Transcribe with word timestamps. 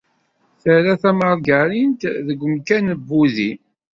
Terra 0.61 0.93
tamargarint 1.01 2.01
deg 2.27 2.39
umkan 2.47 2.85
n 2.97 2.99
wudi. 3.07 3.51